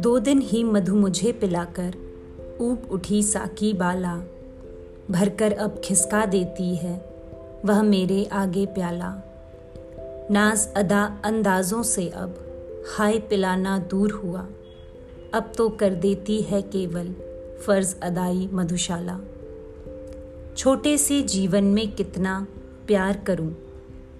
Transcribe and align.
दो 0.00 0.18
दिन 0.18 0.40
ही 0.40 0.64
मधु 0.64 0.94
मुझे 0.94 1.32
पिलाकर 1.32 1.94
ऊप 2.60 2.82
उठी 2.90 3.22
साकी 3.22 3.72
बाला। 3.72 4.14
भरकर 5.10 5.52
अब 5.52 5.80
खिसका 5.84 6.26
देती 6.26 6.76
है 6.76 6.94
वह 7.64 7.82
मेरे 7.82 8.24
आगे 8.32 8.66
प्याला। 8.66 9.10
नाज 10.30 10.66
अदा 10.76 11.20
अंदाजों 11.24 11.82
से 11.82 12.08
अब 12.08 12.38
हाय 12.96 13.18
पिलाना 13.18 13.78
दूर 13.78 14.12
हुआ। 14.12 14.46
अब 15.34 15.52
तो 15.56 15.68
कर 15.68 15.94
देती 15.94 16.40
है 16.42 16.62
केवल 16.62 17.14
फ़र्ज़ 17.66 17.94
अदाई 18.02 18.48
मधुशाला। 18.52 19.20
छोटे 20.56 20.98
से 20.98 21.22
जीवन 21.22 21.64
में 21.64 21.92
कितना 21.92 22.46
प्यार 22.86 23.16
करूँ, 23.26 23.50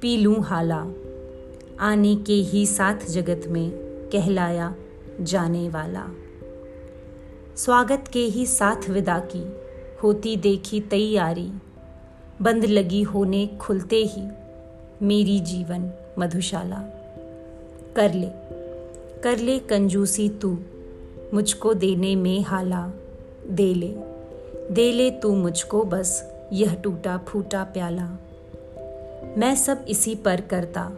पी 0.01 0.17
लूँ 0.17 0.43
हाला। 0.43 0.87
आने 1.81 2.17
के 2.17 2.33
ही 2.33 2.67
साथ 2.67 3.11
जगत 3.11 3.49
में 3.49 3.71
कहलाया 4.13 4.75
जाने 5.21 5.69
वाला। 5.69 6.07
स्वागत 7.57 8.05
के 8.13 8.21
ही 8.21 8.47
साथ 8.47 8.91
विदा 8.91 9.19
की, 9.19 9.57
होती 10.03 10.37
देखी 10.37 10.81
तैयारी। 10.81 11.53
बंद 12.43 12.65
लगी 12.65 13.03
होने 13.03 13.47
खुलते 13.61 13.97
ही, 13.97 14.29
मेरी 15.03 15.41
जीवन 15.41 15.93
मधुशाला। 16.19 16.79
कर 17.97 18.15
ले 18.15 18.29
कर 19.21 19.39
ले 19.39 19.59
कंजूसी 19.59 20.29
तू, 20.29 20.59
मुझको 21.35 21.75
देने 21.75 22.17
में 22.17 22.43
हाला। 22.43 22.93
दे 23.51 23.75
ले 23.75 23.97
दे 24.71 24.93
ले 24.93 25.11
तू 25.11 25.35
मुझको 25.35 25.85
बस, 25.85 26.33
यह 26.53 26.75
टूटा 26.75 27.19
फूटा 27.19 27.65
प्याला। 27.65 28.19
मैं 29.39 29.55
सब 29.57 29.85
इसी 29.89 30.15
पर 30.15 30.41
करता, 30.41 30.93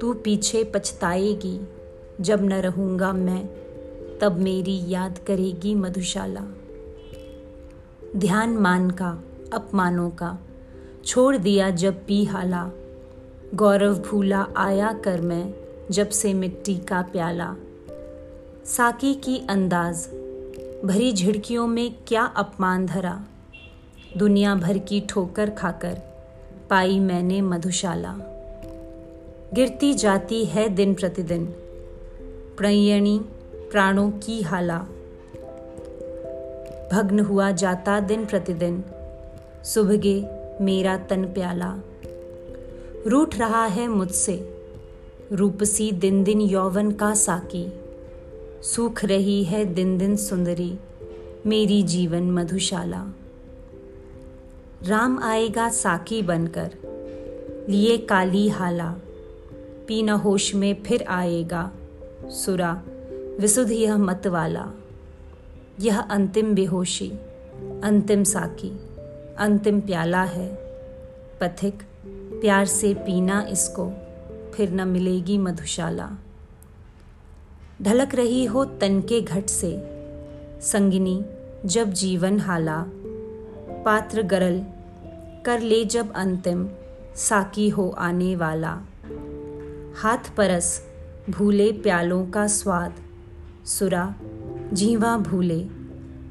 तू 0.00 0.14
पीछे 0.14 0.64
पछताएगी, 0.64 1.60
जब 2.20 2.42
न 2.42 2.52
रहूँगा 2.52 3.12
मैं 3.12 3.48
तब 4.20 4.38
मेरी 4.38 4.84
याद 4.86 5.18
करेगी 5.18 5.74
मधुशाला। 5.74 6.44
ध्यान 8.16 8.50
मान 8.50 8.90
का, 8.90 9.24
अपमानों 9.52 10.10
का, 10.10 10.38
छोड़ 11.04 11.36
दिया 11.36 11.70
जब 11.70 12.06
पी 12.06 12.24
हाला। 12.24 12.70
गौरव 13.54 13.94
भूला 13.94 14.46
आया 14.56 14.92
कर 14.92 15.20
मैं, 15.20 15.54
जब 15.90 16.08
से 16.08 16.34
मिट्टी 16.34 16.76
का 16.76 17.02
प्याला। 17.02 17.56
साकी 18.64 19.14
की 19.14 19.46
अंदाज, 19.50 20.08
भरी 20.84 21.12
झिड़कियों 21.12 21.66
में 21.66 21.94
क्या 22.08 22.22
अपमान 22.22 22.86
धरा। 22.86 23.24
दुनिया 24.16 24.54
भर 24.54 24.78
की 24.78 25.00
ठोकर 25.00 25.50
खाकर 25.50 25.98
पाई 26.70 27.00
मैंने 27.00 27.40
मधुशाला। 27.40 28.14
गिरती 29.54 29.94
जाती 29.94 30.44
है 30.44 30.68
दिन 30.68 30.94
प्रतिदिन 30.94 31.46
प्रणयणी 32.56 33.20
प्राणों 33.70 34.10
की 34.10 34.42
हाला। 34.42 34.78
भग्न 36.92 37.20
हुआ 37.20 37.50
जाता 37.50 38.00
दिन 38.00 38.24
प्रतिदिन। 38.26 38.84
सुबह 39.64 39.96
मेरा 40.64 40.96
तन 40.96 41.24
प्याला। 41.24 41.78
रूठ 43.06 43.38
रहा 43.38 43.64
है 43.64 43.88
मुझसे। 43.88 44.66
रूपसी 45.32 45.92
दिन 45.92 46.24
दिन 46.24 46.40
यौवन 46.40 46.90
का 46.90 47.14
साकी। 47.14 47.72
सूख 48.62 49.04
रही 49.04 49.44
है 49.44 49.64
दिन 49.64 49.98
दिन 49.98 50.16
सुंदरी। 50.16 50.78
मेरी 51.46 51.82
जीवन 51.82 52.30
मधुशाला। 52.30 53.06
राम 54.82 55.18
आएगा 55.22 55.68
साकी 55.68 56.22
बनकर। 56.22 56.70
लिए 57.68 57.98
काली 57.98 58.48
हाला। 58.48 58.96
पीना 59.88 60.12
होश 60.12 60.54
में 60.54 60.82
फिर 60.82 61.04
आएगा। 61.08 61.72
सुरा 62.26 62.82
विशुद्ध 63.40 63.72
यह 63.72 63.96
मत 63.96 64.26
वाला 64.26 64.70
यह 65.80 66.00
अंतिम 66.00 66.54
बेहोशी, 66.54 67.10
अंतिम 67.84 68.24
साकी, 68.24 68.70
अंतिम 69.38 69.80
प्याला 69.80 70.22
है। 70.22 70.48
पथिक, 71.40 71.82
प्यार 72.40 72.66
से 72.66 72.94
पीना 72.94 73.46
इसको, 73.50 73.90
फिर 74.54 74.70
न 74.70 74.88
मिलेगी 74.88 75.38
मधुशाला। 75.38 76.10
ढलक 77.82 78.14
रही 78.14 78.44
हो 78.44 78.64
तन 78.64 79.00
के 79.00 79.20
घट 79.20 79.46
से। 79.46 79.82
संगिनी, 80.60 81.24
जब 81.64 81.92
जीवन 81.92 82.38
हाला। 82.38 82.84
पात्र 83.84 84.22
गरल, 84.22 84.64
कर 85.44 85.60
ले 85.60 85.84
जब 85.84 86.12
अंतिम, 86.12 86.68
साकी 87.16 87.68
हो 87.68 87.94
आने 87.98 88.36
वाला। 88.36 88.80
हाथ 89.96 90.34
परस, 90.36 90.82
भूले 91.30 91.72
प्यालों 91.72 92.26
का 92.26 92.46
स्वाद। 92.46 92.92
सुरा, 93.68 94.14
जीवा 94.72 95.16
भूले, 95.16 95.66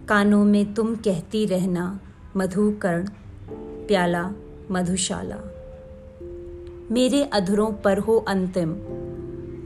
कानों 0.07 0.45
में 0.45 0.73
तुम 0.73 0.95
कहती 0.95 1.45
रहना, 1.45 1.99
मधुकर्ण, 2.37 3.07
प्याला, 3.87 4.31
मधुशाला। 4.71 5.37
मेरे 6.91 7.23
अधरों 7.23 7.71
पर 7.71 7.97
हो 7.97 8.17
अंतिम, 8.17 8.71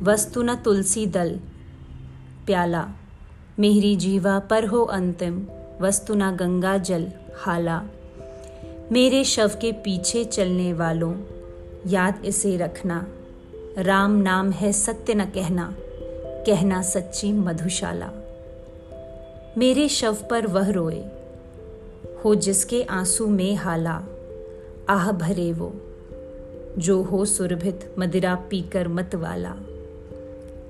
वस्तु 0.06 0.42
न 0.42 0.56
तुलसी 0.56 1.06
दल, 1.06 1.40
प्याला। 2.46 2.90
मेरी 3.60 3.96
जीवा 3.96 4.40
पर 4.40 4.66
हो 4.66 4.82
अंतिम, 4.82 5.48
वस्तु 5.82 6.14
न 6.14 6.32
गंगा 6.32 6.78
जल, 6.78 7.12
हाला। 7.38 7.84
मेरे 8.92 9.24
शव 9.24 9.52
के 9.62 9.72
पीछे 9.72 10.24
चलने 10.24 10.74
वालों, 10.74 11.16
याद 11.88 12.22
इसे 12.26 12.58
रखना। 12.58 13.08
राम 13.78 14.12
नाम 14.12 14.52
है 14.52 14.72
सत्य 14.72 15.14
न 15.14 15.26
कहना। 15.26 15.76
कहना 16.46 16.82
सच्ची 16.82 17.34
मधुशाला। 17.34 18.12
मेरे 19.58 19.90
शव 19.90 20.18
पर 20.30 20.48
वह 20.48 20.70
रोए, 20.70 21.04
हो 22.26 22.36
जिसके 22.36 22.84
आँसू 22.84 23.28
में 23.28 23.56
हाला, 23.56 24.04
आह 24.90 25.12
भरे 25.12 25.54
वो, 25.54 25.74
जो 26.78 27.04
हो 27.04 27.26
सुरभित 27.26 27.96
मदिरा 28.00 28.36
पीकर 28.36 28.88
मत 28.88 29.16
वाला। 29.16 29.56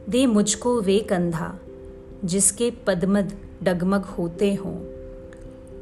दे 0.10 0.26
मुझको 0.26 0.82
वे 0.82 1.00
कंधा, 1.00 1.60
जिसके 2.26 2.72
पदमद 2.72 3.38
डगमग 3.64 4.02
होते 4.02 4.54
हों, 4.54 4.78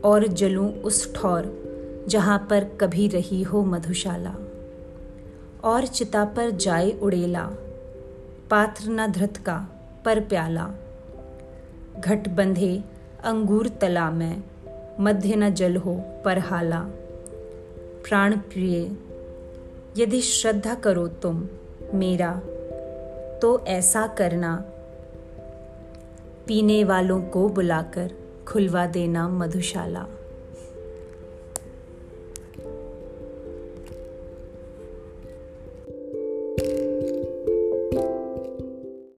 और 0.02 0.28
जलूं 0.28 0.74
उस 0.74 1.16
ठौर, 1.16 1.60
जहाँ 2.08 2.48
पर 2.50 2.64
कभी 2.64 3.08
रही 3.08 3.44
हो 3.44 3.66
मधुशाला। 3.66 4.36
और 5.64 5.88
चिता 5.88 6.26
पर 6.26 6.50
जाए 6.50 6.92
उड़ेला, 6.92 7.50
पात्र 8.50 8.90
न 8.90 9.08
धृत 9.08 9.38
का 9.38 9.79
पर 10.10 10.20
प्याला। 10.20 10.72
घट 12.00 12.30
बंधे 12.30 12.84
अंगूर 13.24 13.68
तला 13.68 14.12
में, 14.12 14.44
मध्य 15.00 15.36
न 15.36 15.50
जल 15.50 15.76
हो 15.76 16.04
पर 16.26 16.40
हाला। 16.40 16.80
प्राण 18.08 18.38
प्रिय, 18.38 18.92
यदि 19.98 20.22
श्रद्धा 20.22 20.74
करो 20.74 21.08
तुम 21.08 21.48
मेरा 21.94 22.42
तो 23.42 23.66
ऐसा 23.68 24.08
करना। 24.08 24.66
पीने 26.48 26.84
वालों 26.84 27.22
को 27.22 27.50
बुलाकर 27.50 28.12
खुलवा 28.48 28.86
देना 28.86 29.28
मधुशाला। 29.28 30.06